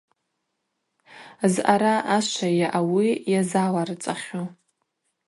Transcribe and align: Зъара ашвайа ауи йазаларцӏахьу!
Зъара 1.53 1.95
ашвайа 2.15 2.67
ауи 2.79 3.09
йазаларцӏахьу! 3.31 4.45